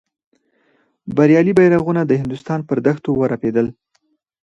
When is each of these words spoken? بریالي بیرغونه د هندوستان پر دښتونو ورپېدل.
بریالي 1.15 1.53
بیرغونه 1.57 2.01
د 2.05 2.11
هندوستان 2.21 2.59
پر 2.67 2.77
دښتونو 2.85 3.17
ورپېدل. 3.19 3.67